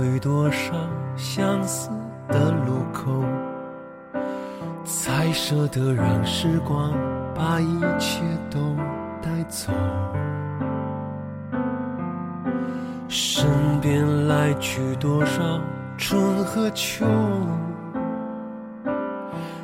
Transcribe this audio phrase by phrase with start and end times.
[0.00, 0.72] 回多少
[1.14, 1.90] 相似
[2.26, 3.22] 的路口，
[4.82, 6.90] 才舍得让时光
[7.34, 8.58] 把一切都
[9.20, 9.70] 带走。
[13.08, 13.46] 身
[13.82, 15.60] 边来去多少
[15.98, 17.04] 春和秋，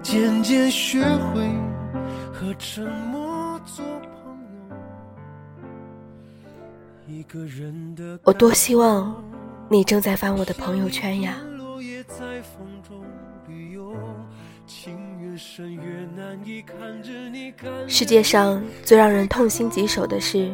[0.00, 1.44] 渐渐学会
[2.32, 4.32] 和沉默做朋
[4.68, 4.76] 友。
[7.08, 9.12] 一个人的我多希望
[9.72, 11.36] 你正在翻我的朋友圈呀。
[17.86, 20.52] 世界上最让人痛心疾首的事，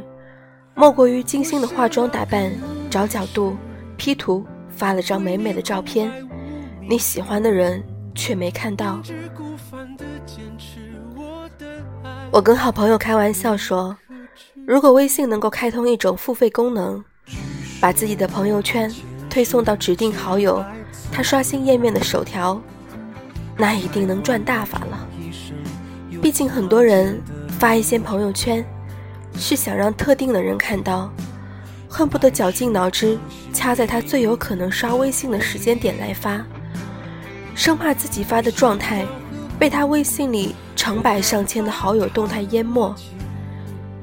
[0.74, 2.52] 莫过于精心的化妆打扮、
[2.90, 3.56] 找角度、
[3.96, 6.12] P 图，发了张美美的照片，
[6.86, 7.82] 你喜欢的人
[8.14, 9.00] 却没看到。
[12.30, 13.96] 我跟好朋友开玩笑说，
[14.66, 17.02] 如果微信能够开通一种付费功能，
[17.80, 18.92] 把自己的朋友圈
[19.28, 20.64] 推送到指定好友，
[21.12, 22.60] 他刷新页面的首条，
[23.56, 25.08] 那一定能赚大发了。
[26.22, 27.20] 毕竟很多人
[27.58, 28.64] 发一些朋友圈，
[29.36, 31.12] 是想让特定的人看到，
[31.88, 33.18] 恨不得绞尽脑汁
[33.52, 36.42] 掐在他最有可能刷微信的时间点来发，
[37.54, 39.04] 生怕自己发的状态
[39.58, 42.94] 被他微信里成百上千的好友动态淹没。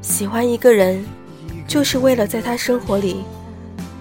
[0.02, 1.04] 喜欢一个人，
[1.68, 3.24] 就是为了在他生活里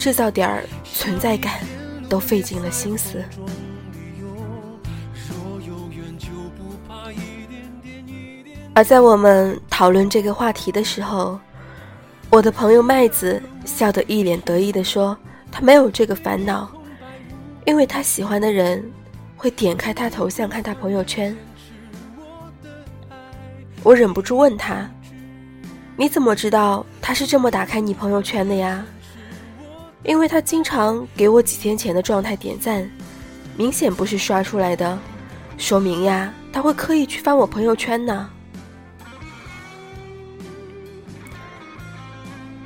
[0.03, 1.61] 制造点儿存在感，
[2.09, 3.23] 都费尽了心思。
[8.75, 11.39] 而在我们讨论这个话题的时候，
[12.31, 15.17] 我的朋友麦子笑得一脸得意地说
[15.53, 16.69] ：“他没有这个烦恼，
[17.65, 18.85] 因为他喜欢的人
[19.37, 21.33] 会点开他头像看他朋友圈。”
[23.85, 24.91] 我忍不住问他
[25.95, 28.85] ：“你怎么知道他是这么打开你朋友圈的呀？”
[30.05, 32.91] 因为他经常给我几天前的状态点赞，
[33.57, 34.99] 明显不是刷出来的，
[35.57, 38.29] 说明呀，他会刻意去翻我朋友圈呢。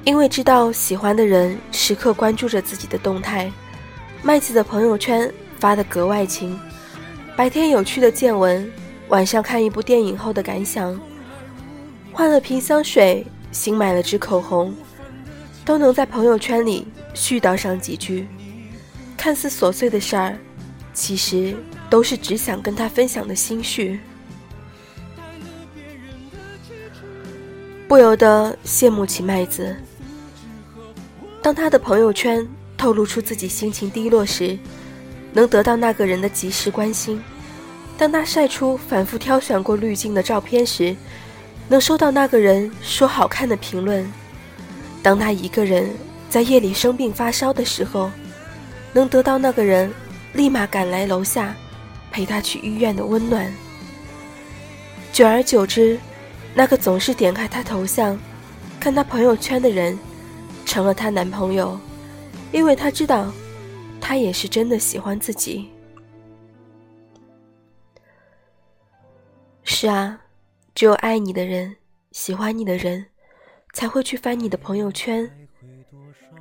[0.05, 3.53] 因为知道喜欢的人时刻关注着自己的动态，
[4.23, 6.59] 麦子的朋友圈发的格外勤，
[7.37, 8.71] 白天有趣的见闻，
[9.09, 10.99] 晚上看一部电影后的感想，
[12.13, 14.73] 换了瓶香水，新买了支口红，
[15.67, 18.27] 都能在朋友圈里絮叨上几句。
[19.17, 20.39] 看似琐碎的事儿，
[20.95, 21.57] 其实
[21.91, 23.99] 都是只想跟他分享的心绪。
[27.89, 29.75] 不由得羡慕起麦子。
[31.43, 34.57] 当他的朋友圈透露出自己心情低落时，
[35.33, 37.19] 能得到那个人的及时关心；
[37.99, 40.95] 当他晒出反复挑选过滤镜的照片时，
[41.69, 44.05] 能收到那个人说好看的评论；
[45.07, 45.95] 当他一个人
[46.29, 48.11] 在夜里生病发烧的时候，
[48.93, 49.89] 能得到那个人
[50.33, 51.55] 立马赶来楼下
[52.11, 53.49] 陪他去医院的温暖。
[55.13, 55.97] 久而久之，
[56.55, 58.19] 那个总是点开他头像
[58.81, 59.97] 看他朋友圈的人。
[60.65, 61.79] 成了她男朋友，
[62.51, 63.33] 因为他知道，
[64.01, 65.71] 他也是真的喜欢自己。
[69.63, 70.19] 是啊，
[70.75, 71.77] 只有爱你的人、
[72.11, 73.07] 喜欢你的人，
[73.77, 75.31] 才会去翻你的朋友圈，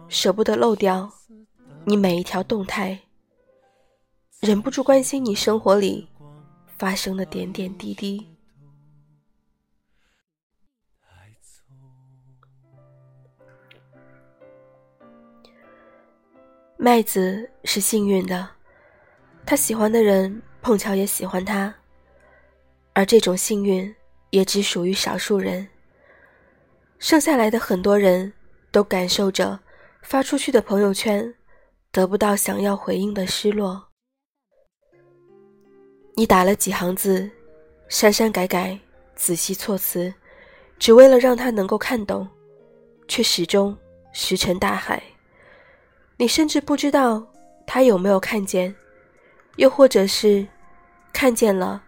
[0.08, 1.12] 舍不得漏掉
[1.84, 2.98] 你每一条动态，
[4.40, 6.08] 忍不住关心你生活里
[6.78, 8.26] 发生的点点滴滴。
[16.78, 18.50] 麦子是幸运的，
[19.46, 21.76] 他喜欢的人碰巧也喜欢他，
[22.94, 23.94] 而这种幸运
[24.30, 25.68] 也只属于少数人。
[27.06, 28.34] 剩下来的很多人
[28.72, 29.60] 都感受着
[30.02, 31.32] 发出去的朋友圈
[31.92, 33.90] 得不到想要回应的失落。
[36.16, 37.30] 你打了几行字，
[37.90, 38.76] 删删改改，
[39.16, 40.12] 仔细措辞，
[40.80, 42.28] 只为了让他能够看懂，
[43.08, 43.78] 却始终
[44.12, 45.00] 石沉大海。
[46.18, 47.24] 你甚至不知道
[47.68, 48.76] 他有没有看见，
[49.58, 50.48] 又或者是
[51.14, 51.84] 看见了，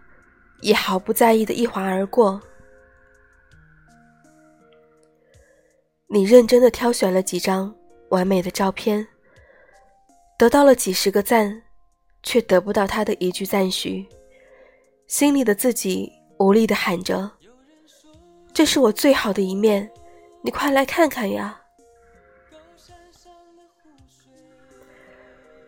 [0.60, 2.40] 也毫不在意的一划而过。
[6.10, 7.74] 你认真的挑选了几张
[8.08, 9.06] 完美的照片，
[10.38, 11.62] 得到了几十个赞，
[12.22, 14.06] 却得不到他的一句赞许，
[15.06, 17.30] 心里的自己无力的喊着
[18.54, 19.88] ：“这是我最好的一面，
[20.40, 21.60] 你快来看看呀！”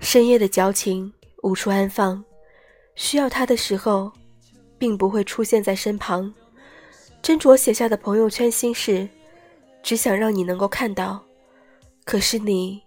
[0.01, 1.13] 深夜的矫情
[1.43, 2.25] 无处安放，
[2.95, 4.11] 需要他的时候，
[4.79, 6.33] 并不会出现在身旁。
[7.23, 9.07] 斟酌写下的朋友圈心事，
[9.83, 11.21] 只想让你能够看到
[12.05, 12.83] 可是你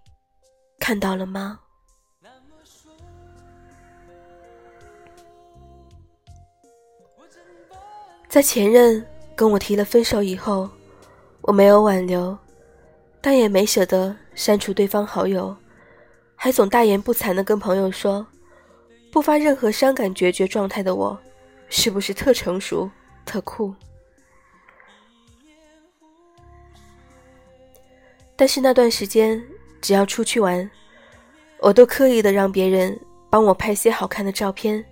[0.78, 1.60] 看到了吗？
[8.28, 9.06] 在前任
[9.36, 10.68] 跟我提了分手以后
[11.40, 12.36] 我没有挽留
[13.20, 15.56] 但也没舍得删除对方好友
[16.34, 18.26] 还总大言不惭的跟朋友说
[19.12, 21.16] 不发任何伤感决绝状态的我
[21.68, 22.90] 是不是特成熟
[23.24, 23.72] 特酷？
[28.36, 29.42] 但是那段时间，
[29.80, 30.68] 只要出去玩，
[31.60, 32.98] 我都刻意的让别人
[33.30, 34.84] 帮我拍些好看的照片，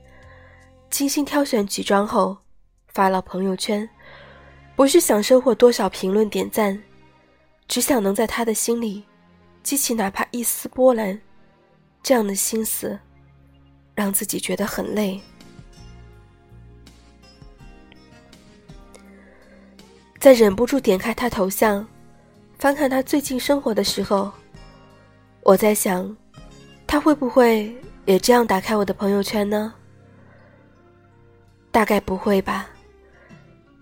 [0.91, 2.37] 精心挑选几张后。
[2.95, 3.89] 发了朋友圈，
[4.77, 6.79] 不是想收获多少评论点赞，
[7.67, 9.03] 只想能在他的心里
[9.63, 11.19] 激起哪怕一丝波澜。
[12.03, 13.01] 这样的心思，
[13.95, 15.19] 让自己觉得很累。
[20.21, 21.89] 在忍不住点开他头像，
[22.63, 24.31] 翻看他最近生活的时候，
[25.43, 26.17] 我在想，
[26.87, 27.75] 他会不会
[28.05, 29.75] 也这样打开我的朋友圈呢？
[31.73, 32.69] 大概不会吧。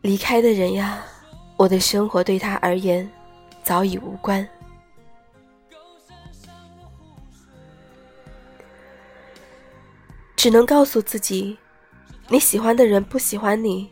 [0.01, 1.05] 离开的人呀，
[1.59, 3.07] 我的生活对他而言
[3.63, 4.49] 早已无关。
[10.35, 11.59] 只能告诉自己，
[12.29, 13.91] 你喜欢的人不喜欢你，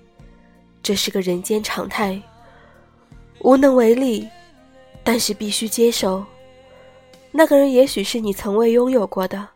[0.83, 2.19] 这是个人间常态，
[3.41, 4.27] 无能为力，
[5.09, 6.23] 但是必须接受。
[7.33, 9.49] 那个人也许是你从未拥有过的，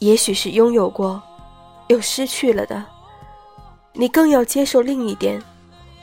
[0.00, 1.22] 也许是拥有过
[1.86, 2.84] 又失去了的。
[3.92, 5.40] 你更要接受另一点，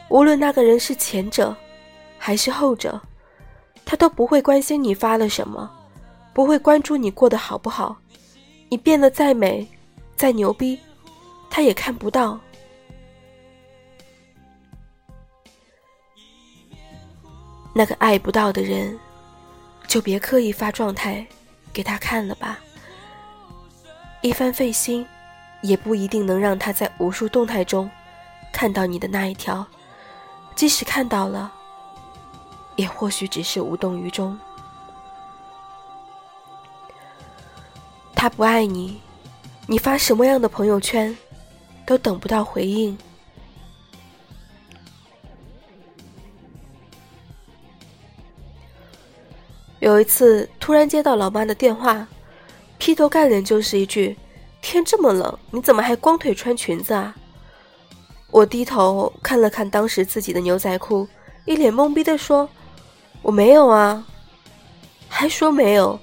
[0.07, 1.53] 无论那个人是前者，
[2.17, 2.97] 还是后者，
[3.83, 5.69] 他都不会关心你发了什么，
[6.33, 7.97] 不会关注你过得好不好。
[8.69, 9.67] 你变得再美，
[10.15, 10.79] 再牛逼，
[11.49, 12.39] 他也看不到。
[17.77, 18.97] 那个爱不到的人，
[19.85, 21.27] 就别刻意发状态
[21.73, 22.57] 给他看了吧。
[24.21, 25.05] 一番费心。
[25.61, 27.89] 也不一定能让他在无数动态中
[28.53, 29.65] 看到你的那一条，
[30.53, 31.51] 即使看到了，
[32.75, 34.37] 也或许只是无动于衷。
[38.13, 39.01] 他不爱你，
[39.65, 41.17] 你发什么样的朋友圈，
[41.83, 42.95] 都等不到回应。
[49.85, 52.07] 有一次，突然接到老妈的电话，
[52.79, 54.17] 劈头盖脸就是一句。
[54.59, 57.15] 天这么冷，你怎么还光腿穿裙子啊？
[58.31, 61.07] 我低头看了看当时自己的牛仔裤，
[61.45, 62.49] 一脸懵逼的说
[63.21, 64.03] ：“我没有啊。”
[65.07, 65.99] 还说没有？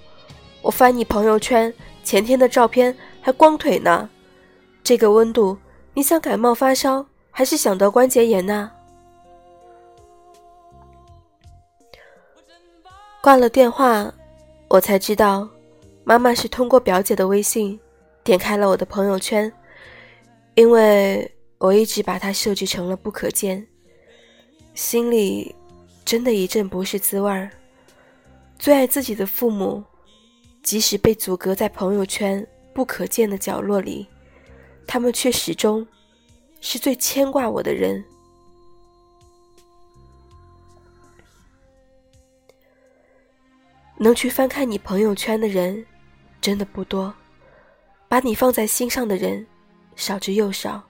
[0.61, 1.75] 我翻你朋友圈，
[2.05, 4.09] 前天的照片还光腿呢。
[4.85, 5.59] 这个温度，
[5.93, 8.71] 你想感冒发烧，还是想得关节炎呢？
[13.23, 14.13] 挂了电话，
[14.67, 15.49] 我才知道，
[16.03, 17.79] 妈妈是通过表姐的微信。
[18.25, 19.51] 点开了我的朋友圈，
[20.57, 23.65] 因为我一直把它设置成了不可见，
[24.75, 25.55] 心里
[26.05, 27.49] 真的一阵不是滋味儿。
[28.59, 29.85] 最爱自己的父母，
[30.65, 32.45] 即使被阻隔在朋友圈
[32.75, 34.05] 不可见的角落里，
[34.85, 35.87] 他们却始终
[36.61, 38.05] 是最牵挂我的人。
[44.03, 45.87] 能去翻看你朋友圈的人，
[46.41, 47.15] 真的不多。
[48.09, 49.47] 把你放在心上的人，
[49.95, 50.83] 少之又少。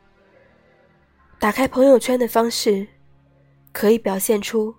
[1.38, 2.86] 打开朋友圈的方式，
[3.70, 4.74] 可以表现出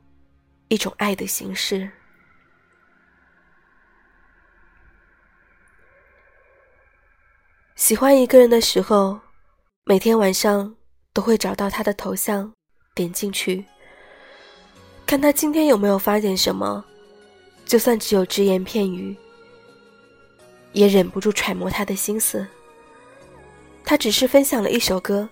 [0.68, 1.88] 一种爱的形式。
[7.76, 9.20] 喜欢一个人的时候，
[9.86, 10.76] 每天晚上
[11.14, 12.52] 都会找到他的头像，
[12.96, 13.64] 点进去，
[15.06, 16.84] 看他今天有没有发点什么，
[17.66, 19.16] 就算只有只言片语。
[20.74, 22.46] 也忍不住揣摩他的心思。
[23.84, 25.30] 他只是分享了一首歌，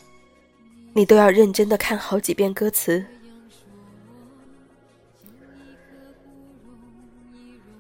[0.94, 3.04] 你都要认真的看好几遍歌词。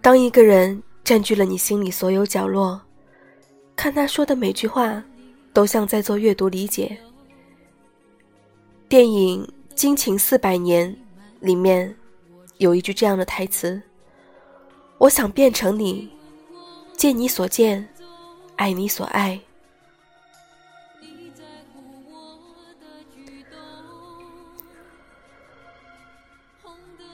[0.02, 2.82] 当一个人占据了你心里所有角落，
[3.76, 5.04] 看他说的每句话，
[5.54, 6.98] 都像在做阅读理解。
[8.90, 9.44] 电影
[9.76, 10.92] 《惊情四百年》
[11.42, 11.96] 里面
[12.58, 13.80] 有一句这样的台词
[15.02, 16.08] ：“我想变成你。”
[16.96, 17.90] 见你所见，
[18.56, 19.40] 爱你所爱。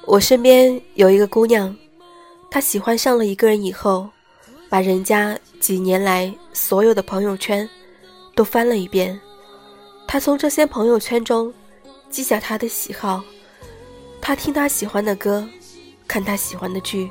[0.06, 1.74] 我身边有一个姑娘，
[2.52, 4.10] 她喜欢上了一个人以后，
[4.68, 7.70] 把人家几年来所有的朋友圈
[8.36, 9.18] 都翻了一遍。
[10.06, 11.54] 她从这些朋友圈中
[12.10, 13.24] 记下他的喜好，
[14.20, 15.48] 他听他喜欢的歌，
[16.10, 17.10] 看他喜欢的剧，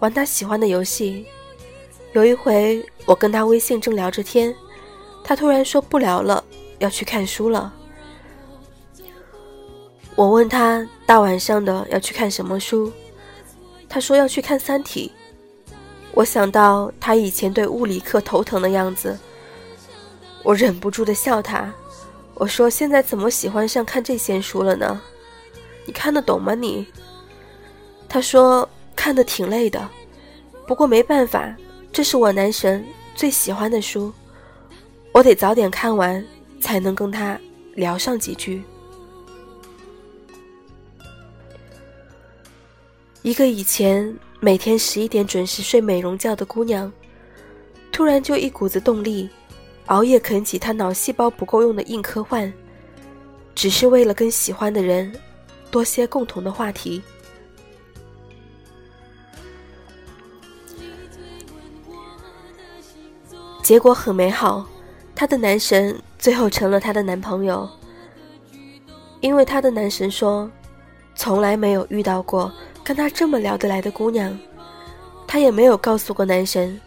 [0.00, 1.24] 玩他喜欢的游戏。
[2.12, 4.54] 有一回，我跟他微信正聊着天，
[5.22, 6.42] 他突然说不聊了，
[6.78, 7.72] 要去看书了。
[10.16, 12.92] 我问他大晚上的要去看什么书，
[13.88, 15.12] 他说要去看《三体》。
[16.12, 19.16] 我想到他以前对物理课头疼的样子，
[20.42, 21.72] 我忍不住的笑他。
[22.34, 25.00] 我说：“现在怎么喜欢上看这些书了呢？
[25.84, 26.54] 你看得懂吗？
[26.54, 26.86] 你？”
[28.08, 28.68] 他说
[29.00, 29.88] ：“看得挺累的，
[30.66, 31.56] 不过没办法，
[31.90, 34.12] 这是我男神最喜欢的书，
[35.10, 36.22] 我得早点看完，
[36.60, 37.40] 才能跟他
[37.72, 38.62] 聊上几句。”
[43.22, 44.14] 一个以前。
[44.42, 46.90] 每天十一点准时睡美容觉的姑娘，
[47.92, 49.28] 突然就一股子动力，
[49.84, 52.50] 熬夜啃起她脑细胞不够用的硬科幻，
[53.54, 55.14] 只是为了跟喜欢的人
[55.70, 57.02] 多些共同的话题。
[63.70, 64.66] 结果很美好，
[65.14, 67.70] 她的男神最后成了她的男朋友，
[69.20, 70.50] 因为她的男神说，
[71.14, 72.52] 从来没有遇到过。
[72.82, 74.36] 跟他这么聊得来的姑娘，
[75.24, 76.80] 她也没有告诉过男神，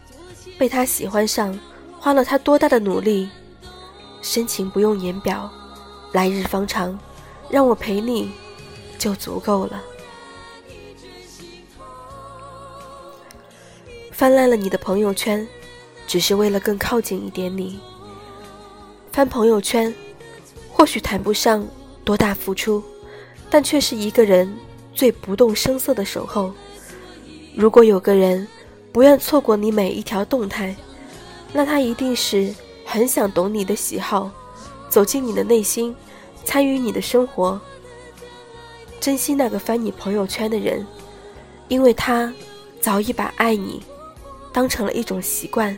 [0.58, 1.58] 被他喜欢上
[1.98, 3.30] 花了他多大的努力，
[4.20, 5.50] 深情不用言表，
[6.12, 6.98] 来日方长，
[7.48, 8.30] 让我陪你，
[8.98, 9.82] 就足够了。
[14.12, 15.48] 翻烂了你的朋友圈，
[16.06, 17.80] 只是为了更靠近一点你。
[19.12, 19.94] 翻朋友圈，
[20.72, 21.66] 或许谈不上
[22.04, 22.82] 多大付出，
[23.48, 24.52] 但却是一个人。
[24.94, 26.52] 最不动声色的守候。
[27.56, 28.46] 如果有个人
[28.92, 30.72] 不愿错过你每一条动态，
[31.52, 34.30] 那他一定是很想懂你的喜好，
[34.88, 35.92] 走进你的内心，
[36.44, 37.60] 参与你的生活。
[39.00, 40.86] 珍惜那个翻你朋友圈的人，
[41.66, 42.32] 因为他
[42.80, 43.82] 早已把爱你
[44.52, 45.76] 当成了一种习惯。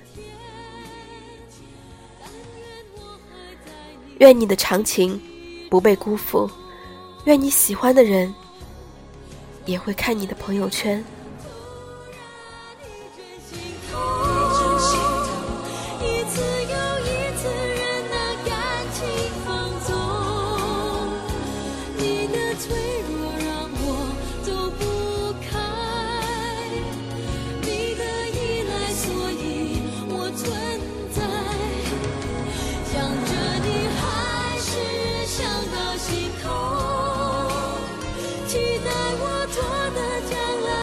[4.18, 5.20] 愿你的长情
[5.68, 6.50] 不被辜负，
[7.24, 8.34] 愿你喜欢的人。
[9.66, 11.04] 也会看你的朋友圈。